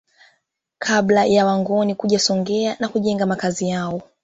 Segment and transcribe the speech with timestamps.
[0.79, 4.01] Kabla ya Wangoni kuja Songea na kujenga Makazi yao